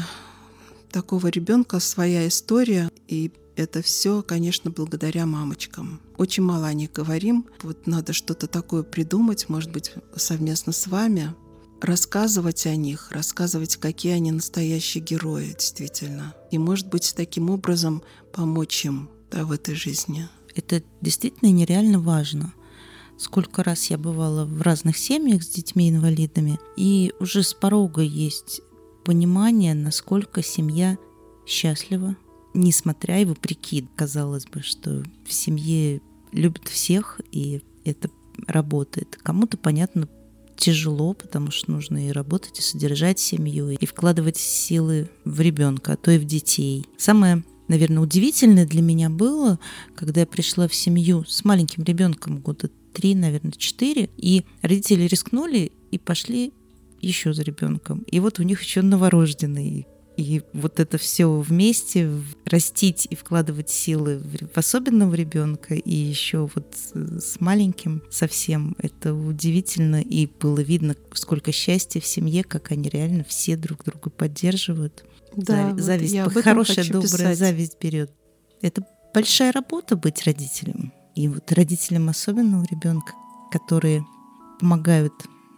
такого 0.89 1.27
ребенка 1.27 1.79
своя 1.79 2.27
история, 2.27 2.89
и 3.07 3.31
это 3.55 3.81
все, 3.81 4.23
конечно, 4.23 4.71
благодаря 4.71 5.25
мамочкам. 5.25 6.01
Очень 6.17 6.43
мало 6.43 6.67
о 6.67 6.73
них 6.73 6.91
говорим. 6.91 7.45
Вот 7.61 7.87
надо 7.87 8.13
что-то 8.13 8.47
такое 8.47 8.83
придумать, 8.83 9.49
может 9.49 9.71
быть, 9.71 9.91
совместно 10.15 10.73
с 10.73 10.87
вами, 10.87 11.33
рассказывать 11.81 12.65
о 12.65 12.75
них, 12.75 13.11
рассказывать, 13.11 13.75
какие 13.77 14.13
они 14.13 14.31
настоящие 14.31 15.03
герои, 15.03 15.53
действительно. 15.57 16.33
И, 16.51 16.57
может 16.57 16.87
быть, 16.87 17.13
таким 17.15 17.49
образом 17.49 18.03
помочь 18.31 18.85
им 18.85 19.09
да, 19.31 19.45
в 19.45 19.51
этой 19.51 19.75
жизни. 19.75 20.27
Это 20.55 20.81
действительно 21.01 21.49
нереально 21.49 21.99
важно. 21.99 22.53
сколько 23.17 23.63
раз 23.63 23.85
я 23.89 23.97
бывала 23.97 24.45
в 24.45 24.61
разных 24.61 24.97
семьях 24.97 25.43
с 25.43 25.47
детьми-инвалидами, 25.47 26.59
и 26.75 27.13
уже 27.19 27.43
с 27.43 27.53
порога 27.53 28.01
есть 28.01 28.61
понимание, 29.05 29.73
насколько 29.73 30.43
семья 30.43 30.97
счастлива, 31.45 32.15
несмотря 32.53 33.19
и 33.19 33.25
вопреки, 33.25 33.87
казалось 33.95 34.45
бы, 34.45 34.61
что 34.61 35.03
в 35.25 35.33
семье 35.33 36.01
любят 36.31 36.67
всех, 36.67 37.21
и 37.31 37.61
это 37.85 38.09
работает. 38.47 39.17
Кому-то, 39.21 39.57
понятно, 39.57 40.07
тяжело, 40.55 41.13
потому 41.13 41.51
что 41.51 41.71
нужно 41.71 42.07
и 42.07 42.11
работать, 42.11 42.59
и 42.59 42.61
содержать 42.61 43.19
семью, 43.19 43.69
и 43.69 43.85
вкладывать 43.85 44.37
силы 44.37 45.09
в 45.25 45.41
ребенка, 45.41 45.93
а 45.93 45.97
то 45.97 46.11
и 46.11 46.17
в 46.17 46.25
детей. 46.25 46.85
Самое 46.97 47.43
наверное, 47.67 48.03
удивительное 48.03 48.65
для 48.65 48.81
меня 48.81 49.09
было, 49.09 49.59
когда 49.95 50.21
я 50.21 50.27
пришла 50.27 50.67
в 50.67 50.75
семью 50.75 51.23
с 51.27 51.43
маленьким 51.45 51.83
ребенком 51.83 52.39
года 52.39 52.69
три, 52.93 53.15
наверное, 53.15 53.53
четыре, 53.53 54.09
и 54.17 54.45
родители 54.61 55.03
рискнули 55.03 55.71
и 55.89 55.97
пошли 55.97 56.53
еще 57.01 57.33
за 57.33 57.43
ребенком. 57.43 57.99
И 58.11 58.19
вот 58.19 58.39
у 58.39 58.43
них 58.43 58.61
еще 58.61 58.81
новорожденный. 58.81 59.87
И 60.17 60.43
вот 60.53 60.79
это 60.79 60.97
все 60.97 61.27
вместе 61.27 62.09
растить 62.45 63.07
и 63.09 63.15
вкладывать 63.15 63.69
силы 63.69 64.21
в 64.53 64.57
особенного 64.57 65.15
ребенка 65.15 65.73
и 65.73 65.95
еще 65.95 66.49
вот 66.53 66.75
с 66.93 67.39
маленьким 67.39 68.03
совсем 68.11 68.75
это 68.77 69.13
удивительно 69.13 70.01
и 70.01 70.27
было 70.27 70.59
видно 70.59 70.95
сколько 71.13 71.51
счастья 71.51 71.99
в 71.99 72.05
семье, 72.05 72.43
как 72.43 72.71
они 72.71 72.89
реально 72.89 73.23
все 73.23 73.55
друг 73.55 73.83
друга 73.83 74.09
поддерживают. 74.09 75.03
Да, 75.35 75.69
Зави- 75.69 75.71
вот 75.71 75.81
зависть, 75.81 76.13
я 76.13 76.29
хорошая, 76.29 76.85
добрая 76.85 77.01
писать. 77.01 77.37
зависть 77.39 77.77
берет. 77.81 78.11
Это 78.61 78.85
большая 79.13 79.51
работа 79.51 79.95
быть 79.95 80.23
родителем. 80.25 80.93
И 81.15 81.27
вот 81.27 81.51
родителям 81.51 82.09
особенного 82.09 82.65
ребенка, 82.69 83.13
которые 83.51 84.05
помогают 84.59 85.13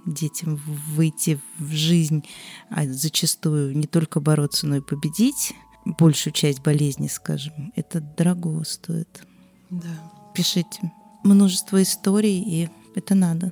детям 0.06 0.62
выйти 0.96 1.40
в 1.60 1.72
жизнь, 1.72 2.24
а 2.70 2.86
зачастую 2.86 3.76
не 3.78 3.88
только 3.88 4.20
бороться, 4.20 4.68
но 4.68 4.78
и 4.78 4.82
победить 4.82 5.54
большую 5.86 6.34
часть 6.34 6.62
болезни, 6.62 7.08
скажем, 7.08 7.72
это 7.76 8.02
дорого 8.02 8.64
стоит. 8.66 9.24
Да. 9.70 9.88
Пишите 10.34 10.92
множество 11.24 11.82
историй, 11.82 12.42
и 12.42 12.70
это 12.96 13.16
надо. 13.16 13.52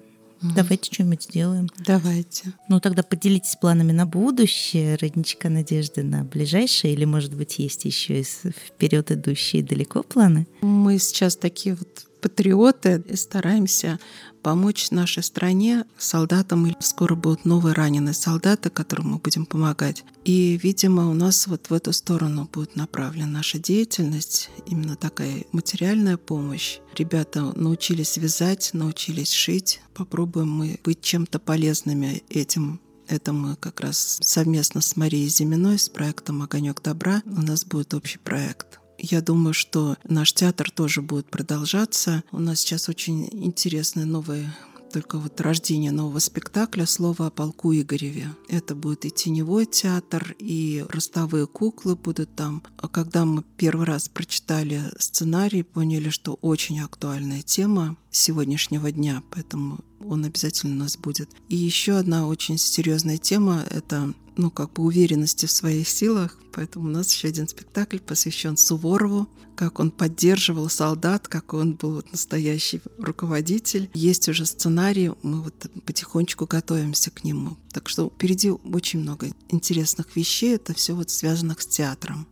Давайте 0.55 0.93
что-нибудь 0.93 1.23
сделаем. 1.23 1.69
Давайте. 1.77 2.51
Ну 2.67 2.81
тогда 2.81 3.01
поделитесь 3.01 3.55
планами 3.55 3.93
на 3.93 4.05
будущее, 4.05 4.97
родничка 4.97 5.47
надежды 5.47 6.03
на 6.03 6.25
ближайшее, 6.25 6.93
или, 6.93 7.05
может 7.05 7.33
быть, 7.33 7.59
есть 7.59 7.85
еще 7.85 8.19
и 8.19 8.23
вперед 8.23 9.09
идущие 9.11 9.63
далеко 9.63 10.03
планы? 10.03 10.45
Мы 10.61 10.99
сейчас 10.99 11.37
такие 11.37 11.75
вот 11.75 12.07
патриоты 12.23 13.03
и 13.05 13.17
стараемся 13.17 13.99
помочь 14.41 14.91
нашей 14.91 15.23
стране, 15.23 15.85
солдатам. 15.97 16.67
И 16.67 16.73
скоро 16.79 17.15
будут 17.15 17.43
новые 17.43 17.73
раненые 17.73 18.13
солдаты, 18.13 18.69
которым 18.69 19.11
мы 19.11 19.17
будем 19.17 19.45
помогать. 19.45 20.05
И, 20.23 20.57
видимо, 20.63 21.09
у 21.09 21.13
нас 21.13 21.47
вот 21.47 21.69
в 21.69 21.73
эту 21.73 21.91
сторону 21.91 22.49
будет 22.51 22.77
направлена 22.77 23.27
наша 23.27 23.59
деятельность, 23.59 24.49
именно 24.65 24.95
такая 24.95 25.43
материальная 25.51 26.17
помощь. 26.17 26.79
Ребята 26.97 27.51
научились 27.59 28.15
вязать, 28.17 28.69
научились 28.73 29.31
шить. 29.31 29.81
Попробуем 29.93 30.49
мы 30.49 30.79
быть 30.83 31.01
чем-то 31.01 31.39
полезными 31.39 32.23
этим 32.29 32.79
это 33.07 33.33
мы 33.33 33.57
как 33.57 33.81
раз 33.81 34.17
совместно 34.21 34.79
с 34.79 34.95
Марией 34.95 35.27
Зиминой, 35.27 35.77
с 35.77 35.89
проектом 35.89 36.41
«Огонек 36.41 36.81
добра» 36.81 37.21
у 37.25 37.41
нас 37.41 37.65
будет 37.65 37.93
общий 37.93 38.17
проект. 38.17 38.72
Я 39.05 39.21
думаю, 39.21 39.53
что 39.53 39.97
наш 40.05 40.31
театр 40.31 40.71
тоже 40.71 41.01
будет 41.01 41.29
продолжаться. 41.29 42.23
У 42.31 42.39
нас 42.39 42.61
сейчас 42.61 42.87
очень 42.87 43.27
интересные 43.33 44.05
новые 44.05 44.49
только 44.93 45.17
вот 45.17 45.41
рождение 45.41 45.91
нового 45.91 46.19
спектакля 46.19 46.85
«Слово 46.85 47.27
о 47.27 47.29
полку 47.31 47.73
Игореве». 47.73 48.29
Это 48.47 48.75
будет 48.75 49.05
и 49.05 49.11
теневой 49.11 49.65
театр, 49.65 50.35
и 50.37 50.85
ростовые 50.87 51.47
куклы 51.47 51.95
будут 51.95 52.35
там. 52.35 52.61
А 52.77 52.87
когда 52.87 53.25
мы 53.25 53.43
первый 53.57 53.87
раз 53.87 54.07
прочитали 54.07 54.83
сценарий, 54.99 55.63
поняли, 55.63 56.09
что 56.09 56.35
очень 56.41 56.79
актуальная 56.79 57.41
тема 57.41 57.97
сегодняшнего 58.11 58.91
дня, 58.91 59.23
поэтому 59.31 59.79
он 60.05 60.25
обязательно 60.25 60.73
у 60.73 60.79
нас 60.79 60.97
будет. 60.97 61.29
И 61.49 61.55
еще 61.55 61.93
одна 61.97 62.27
очень 62.27 62.57
серьезная 62.57 63.17
тема— 63.17 63.65
это 63.69 64.13
ну, 64.35 64.49
как 64.49 64.73
бы 64.73 64.83
уверенности 64.83 65.45
в 65.45 65.51
своих 65.51 65.87
силах. 65.87 66.37
Поэтому 66.53 66.87
у 66.87 66.91
нас 66.91 67.11
еще 67.13 67.27
один 67.27 67.47
спектакль 67.47 67.99
посвящен 67.99 68.57
Суворову, 68.57 69.27
как 69.55 69.79
он 69.79 69.91
поддерживал 69.91 70.69
солдат, 70.69 71.27
как 71.27 71.53
он 71.53 71.73
был 71.73 71.95
вот 71.95 72.11
настоящий 72.11 72.81
руководитель. 72.97 73.89
Есть 73.93 74.29
уже 74.29 74.45
сценарий, 74.45 75.11
мы 75.21 75.41
вот 75.41 75.69
потихонечку 75.85 76.45
готовимся 76.45 77.11
к 77.11 77.23
нему. 77.23 77.57
Так 77.71 77.89
что 77.89 78.09
впереди 78.09 78.51
очень 78.51 78.99
много 78.99 79.29
интересных 79.49 80.15
вещей, 80.15 80.55
это 80.55 80.73
все 80.73 80.93
вот 80.95 81.09
связанных 81.09 81.61
с 81.61 81.67
театром. 81.67 82.27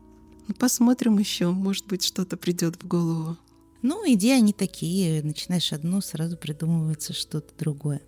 Ну, 0.47 0.53
посмотрим 0.55 1.17
еще, 1.17 1.49
может 1.49 1.87
быть, 1.87 2.03
что-то 2.03 2.37
придет 2.37 2.81
в 2.81 2.87
голову. 2.87 3.37
Ну, 3.81 4.03
идеи 4.13 4.37
они 4.37 4.53
такие. 4.53 5.23
Начинаешь 5.23 5.73
одно, 5.73 6.01
сразу 6.01 6.37
придумывается 6.37 7.13
что-то 7.13 7.53
другое. 7.57 8.01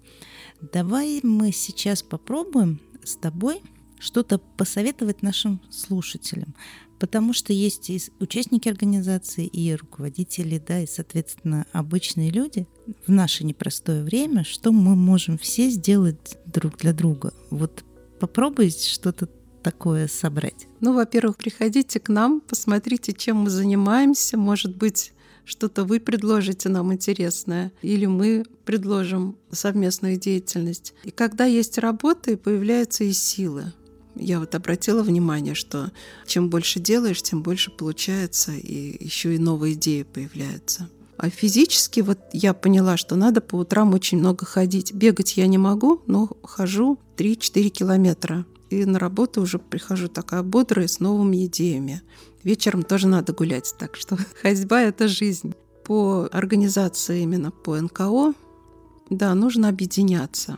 Давай 0.61 1.19
мы 1.23 1.51
сейчас 1.51 2.03
попробуем 2.03 2.79
с 3.03 3.15
тобой 3.15 3.61
что-то 3.99 4.37
посоветовать 4.37 5.21
нашим 5.21 5.61
слушателям, 5.71 6.55
потому 6.99 7.31
что 7.33 7.53
есть 7.53 7.89
и 7.89 8.01
участники 8.19 8.67
организации, 8.67 9.45
и 9.45 9.73
руководители, 9.73 10.61
да, 10.65 10.81
и, 10.81 10.87
соответственно, 10.87 11.65
обычные 11.71 12.29
люди 12.29 12.67
в 13.07 13.11
наше 13.11 13.45
непростое 13.45 14.03
время, 14.03 14.43
что 14.43 14.71
мы 14.73 14.95
можем 14.95 15.37
все 15.37 15.69
сделать 15.69 16.37
друг 16.45 16.77
для 16.77 16.91
друга. 16.91 17.33
Вот 17.49 17.85
попробуй 18.19 18.71
что-то 18.71 19.29
такое 19.63 20.07
собрать. 20.07 20.67
Ну, 20.81 20.93
во-первых, 20.93 21.37
приходите 21.37 21.99
к 22.01 22.09
нам, 22.09 22.41
посмотрите, 22.41 23.13
чем 23.13 23.37
мы 23.37 23.49
занимаемся. 23.49 24.37
Может 24.37 24.75
быть, 24.75 25.12
что-то 25.45 25.83
вы 25.83 25.99
предложите 25.99 26.69
нам 26.69 26.93
интересное, 26.93 27.71
или 27.81 28.05
мы 28.05 28.43
предложим 28.65 29.35
совместную 29.51 30.17
деятельность. 30.17 30.93
И 31.03 31.11
когда 31.11 31.45
есть 31.45 31.77
работа, 31.77 32.37
появляются 32.37 33.03
и 33.03 33.13
силы. 33.13 33.73
Я 34.15 34.39
вот 34.39 34.53
обратила 34.55 35.01
внимание, 35.01 35.55
что 35.55 35.91
чем 36.27 36.49
больше 36.49 36.79
делаешь, 36.79 37.21
тем 37.21 37.41
больше 37.41 37.71
получается, 37.71 38.51
и 38.51 39.03
еще 39.03 39.35
и 39.35 39.39
новые 39.39 39.73
идеи 39.73 40.03
появляются. 40.03 40.89
А 41.17 41.29
физически 41.29 42.01
вот 42.01 42.19
я 42.31 42.53
поняла, 42.53 42.97
что 42.97 43.15
надо 43.15 43.41
по 43.41 43.55
утрам 43.55 43.93
очень 43.93 44.19
много 44.19 44.45
ходить. 44.45 44.93
Бегать 44.93 45.37
я 45.37 45.47
не 45.47 45.57
могу, 45.57 46.01
но 46.05 46.29
хожу 46.43 46.99
3-4 47.17 47.69
километра. 47.69 48.45
И 48.69 48.85
на 48.85 48.99
работу 48.99 49.41
уже 49.41 49.59
прихожу 49.59 50.07
такая 50.07 50.41
бодрая, 50.41 50.87
с 50.87 50.99
новыми 50.99 51.45
идеями. 51.45 52.01
Вечером 52.43 52.83
тоже 52.83 53.07
надо 53.07 53.33
гулять, 53.33 53.73
так 53.77 53.95
что 53.95 54.17
ходьба— 54.41 54.81
это 54.83 55.07
жизнь. 55.07 55.53
По 55.85 56.29
организации 56.31 57.21
именно 57.21 57.51
по 57.51 57.79
НКО, 57.79 58.33
да, 59.09 59.33
нужно 59.35 59.69
объединяться. 59.69 60.57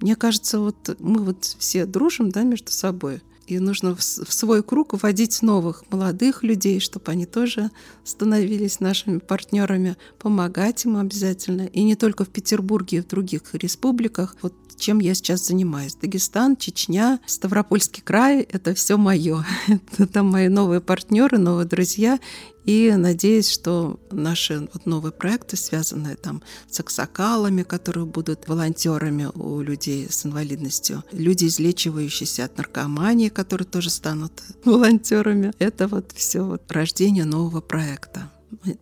Мне 0.00 0.14
кажется, 0.14 0.60
вот 0.60 0.96
мы 0.98 1.22
вот 1.24 1.44
все 1.44 1.86
дружим, 1.86 2.30
да, 2.30 2.42
между 2.42 2.70
собой. 2.70 3.22
И 3.48 3.58
нужно 3.58 3.96
в 3.96 4.02
свой 4.02 4.62
круг 4.62 4.92
вводить 4.92 5.42
новых 5.42 5.84
молодых 5.90 6.42
людей, 6.42 6.80
чтобы 6.80 7.10
они 7.12 7.26
тоже 7.26 7.70
становились 8.04 8.80
нашими 8.80 9.18
партнерами, 9.18 9.96
помогать 10.18 10.84
им 10.84 10.96
обязательно. 10.96 11.62
И 11.62 11.82
не 11.82 11.96
только 11.96 12.24
в 12.24 12.28
Петербурге, 12.28 12.98
и 12.98 13.00
в 13.00 13.08
других 13.08 13.42
республиках. 13.54 14.36
Вот 14.42 14.54
чем 14.78 15.00
я 15.00 15.14
сейчас 15.14 15.46
занимаюсь. 15.46 15.96
Дагестан, 15.96 16.56
Чечня, 16.56 17.20
Ставропольский 17.26 18.02
край— 18.02 18.40
это 18.52 18.74
все 18.74 18.96
мое. 18.96 19.44
Это 19.68 20.06
там 20.06 20.26
мои 20.26 20.48
новые 20.48 20.80
партнеры, 20.80 21.38
новые 21.38 21.66
друзья. 21.66 22.18
И 22.68 22.92
надеюсь, 22.94 23.50
что 23.50 23.98
наши 24.10 24.68
вот 24.74 24.84
новые 24.84 25.10
проекты, 25.10 25.56
связанные 25.56 26.16
там 26.16 26.42
с 26.70 26.78
аксакалами, 26.78 27.62
которые 27.62 28.04
будут 28.04 28.46
волонтерами 28.46 29.30
у 29.34 29.62
людей 29.62 30.06
с 30.10 30.26
инвалидностью, 30.26 31.02
люди, 31.10 31.46
излечивающиеся 31.46 32.44
от 32.44 32.58
наркомании, 32.58 33.30
которые 33.30 33.64
тоже 33.64 33.88
станут 33.88 34.42
волонтерами, 34.66 35.54
это 35.58 35.88
вот 35.88 36.12
все 36.14 36.42
вот 36.42 36.70
рождение 36.70 37.24
нового 37.24 37.62
проекта. 37.62 38.30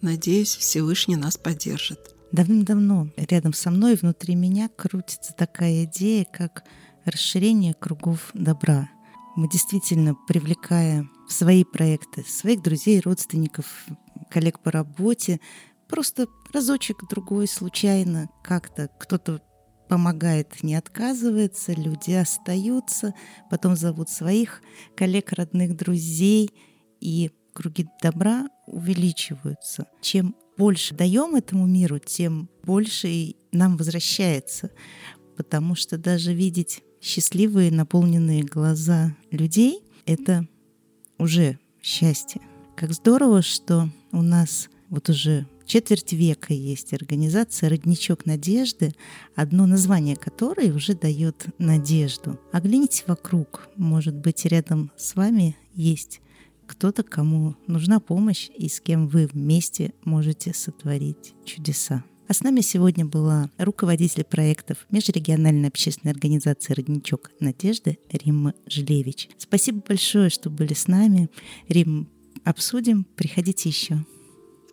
Надеюсь, 0.00 0.56
Всевышний 0.56 1.14
нас 1.14 1.36
поддержит. 1.36 2.12
Давным-давно 2.32 3.10
рядом 3.16 3.52
со 3.52 3.70
мной, 3.70 3.94
внутри 3.94 4.34
меня 4.34 4.68
крутится 4.68 5.32
такая 5.32 5.84
идея, 5.84 6.26
как 6.32 6.64
расширение 7.04 7.72
кругов 7.72 8.30
добра. 8.34 8.90
Мы 9.36 9.48
действительно, 9.48 10.16
привлекая 10.26 11.08
в 11.28 11.32
свои 11.32 11.64
проекты 11.64 12.24
своих 12.24 12.62
друзей, 12.62 13.00
родственников, 13.00 13.86
коллег 14.30 14.60
по 14.60 14.70
работе, 14.70 15.40
просто 15.88 16.26
разочек 16.52 17.08
другой 17.08 17.48
случайно 17.48 18.28
как-то 18.42 18.88
кто-то 18.98 19.40
помогает, 19.88 20.62
не 20.62 20.74
отказывается, 20.74 21.72
люди 21.72 22.12
остаются, 22.12 23.14
потом 23.50 23.76
зовут 23.76 24.10
своих 24.10 24.62
коллег, 24.96 25.32
родных, 25.32 25.76
друзей, 25.76 26.50
и 27.00 27.30
круги 27.52 27.86
добра 28.02 28.48
увеличиваются. 28.66 29.86
Чем 30.00 30.34
больше 30.56 30.94
даем 30.94 31.36
этому 31.36 31.66
миру, 31.66 31.98
тем 31.98 32.50
больше 32.64 33.34
нам 33.52 33.76
возвращается, 33.76 34.70
потому 35.36 35.74
что 35.74 35.98
даже 35.98 36.32
видеть 36.32 36.82
счастливые, 37.00 37.70
наполненные 37.70 38.42
глаза 38.42 39.14
людей— 39.30 39.84
это 40.06 40.48
уже 41.18 41.58
счастье. 41.82 42.40
Как 42.74 42.92
здорово, 42.92 43.42
что 43.42 43.88
у 44.12 44.22
нас 44.22 44.68
вот 44.88 45.08
уже 45.08 45.46
четверть 45.64 46.12
века 46.12 46.52
есть 46.54 46.92
организация 46.92 47.68
«Родничок 47.68 48.26
надежды», 48.26 48.94
одно 49.34 49.66
название 49.66 50.16
которой 50.16 50.70
уже 50.70 50.94
дает 50.94 51.46
надежду. 51.58 52.38
Оглянитесь 52.52 53.04
вокруг, 53.06 53.68
может 53.76 54.14
быть, 54.14 54.44
рядом 54.44 54.90
с 54.96 55.14
вами 55.14 55.56
есть 55.74 56.20
кто-то, 56.66 57.02
кому 57.02 57.54
нужна 57.66 58.00
помощь 58.00 58.50
и 58.56 58.68
с 58.68 58.80
кем 58.80 59.06
вы 59.06 59.26
вместе 59.26 59.92
можете 60.04 60.52
сотворить 60.52 61.34
чудеса. 61.44 62.04
А 62.28 62.34
с 62.34 62.42
нами 62.42 62.60
сегодня 62.60 63.06
была 63.06 63.50
руководитель 63.56 64.24
проектов 64.24 64.78
Межрегиональной 64.90 65.68
общественной 65.68 66.12
организации 66.12 66.72
«Родничок 66.72 67.30
Надежды» 67.38 67.98
Римма 68.10 68.52
Жилевич. 68.66 69.28
Спасибо 69.38 69.80
большое, 69.86 70.28
что 70.28 70.50
были 70.50 70.74
с 70.74 70.88
нами. 70.88 71.30
Рим, 71.68 72.08
обсудим. 72.42 73.04
Приходите 73.14 73.68
еще. 73.68 74.04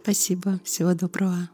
Спасибо. 0.01 0.59
Всего 0.63 0.95
доброго. 0.95 1.47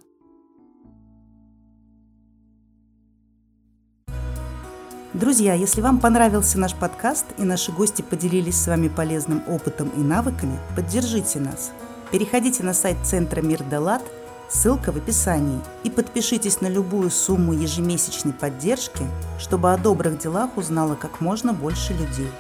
Друзья, 5.14 5.54
если 5.54 5.82
вам 5.82 6.00
понравился 6.00 6.58
наш 6.60 6.74
подкаст 6.76 7.26
и 7.38 7.42
наши 7.42 7.74
гости 7.74 8.04
поделились 8.04 8.56
с 8.56 8.68
вами 8.68 8.88
полезным 8.88 9.44
опытом 9.50 9.90
и 9.90 10.00
навыками, 10.00 10.58
поддержите 10.78 11.42
нас. 11.42 11.74
Переходите 12.14 12.64
на 12.64 12.74
сайт 12.74 12.98
Центра 13.04 13.42
Мир 13.42 13.64
Далат– 13.66 14.02
Ссылка 14.50 14.92
в 14.92 14.98
описании. 14.98 15.62
И 15.84 15.92
подпишитесь 15.92 16.60
на 16.60 16.68
любую 16.68 17.12
сумму 17.12 17.54
ежемесячной 17.54 18.34
поддержки, 18.34 19.06
чтобы 19.38 19.72
о 19.72 19.78
добрых 19.78 20.18
делах 20.18 20.58
узнало 20.58 20.96
как 20.96 21.22
можно 21.22 21.54
больше 21.54 21.94
людей. 21.94 22.32